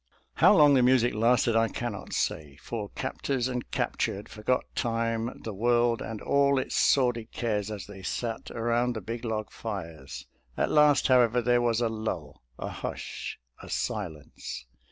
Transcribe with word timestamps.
How 0.33 0.55
long 0.57 0.73
the 0.73 0.81
music 0.81 1.13
lasted, 1.13 1.55
I 1.55 1.67
cannot 1.67 2.11
say, 2.11 2.55
for 2.55 2.89
captors 2.95 3.47
and 3.47 3.69
captured 3.69 4.27
forgot 4.29 4.63
time, 4.73 5.41
the 5.43 5.53
world 5.53 6.01
and 6.01 6.19
all 6.23 6.57
its 6.57 6.75
sordid 6.75 7.31
cares, 7.31 7.69
as 7.69 7.85
they 7.85 8.01
sat 8.01 8.49
around 8.49 8.95
the 8.95 9.01
big 9.01 9.23
log 9.23 9.51
fires. 9.51 10.25
At 10.57 10.71
last, 10.71 11.07
however, 11.07 11.39
there 11.39 11.61
was 11.61 11.81
a 11.81 11.87
lull, 11.87 12.41
a 12.57 12.69
hush, 12.69 13.37
a 13.61 13.69
silence. 13.69 14.65